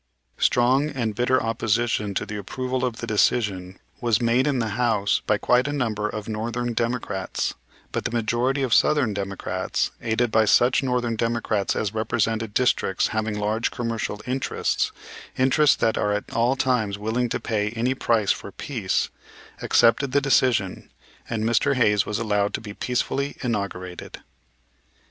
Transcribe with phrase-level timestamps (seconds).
[0.39, 5.21] Strong and bitter opposition to the approval of the decision was made in the House
[5.27, 7.53] by quite a number of northern Democrats,
[7.91, 13.37] but the majority of southern Democrats, aided by such northern Democrats as represented districts having
[13.37, 14.91] large commercial interests,
[15.37, 19.09] interests that are at all times willing to pay any price for peace,
[19.61, 20.89] accepted the decision,
[21.29, 21.75] and Mr.
[21.75, 24.17] Hayes was allowed to be peacefully inaugurated.